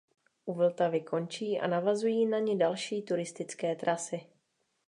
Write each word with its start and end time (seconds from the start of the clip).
U 0.45 0.53
Vltavy 0.53 1.01
končí 1.01 1.59
a 1.59 1.67
navazují 1.67 2.25
na 2.25 2.39
ni 2.39 2.57
další 2.57 3.01
turistické 3.01 3.75
trasy. 3.75 4.21